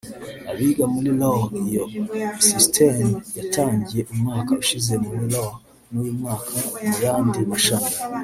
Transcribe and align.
Abiga 0.51 0.83
muri 0.93 1.09
Law 1.21 1.39
iyo 1.65 1.83
system 2.47 2.97
yatangiye 3.37 4.01
umwaka 4.13 4.51
ushize 4.61 4.93
muri 5.03 5.23
Law 5.33 5.51
n’ 5.91 5.93
uyu 6.01 6.13
mwaka 6.19 6.49
mu 6.87 6.93
yandi 7.03 7.39
mashami" 7.51 7.91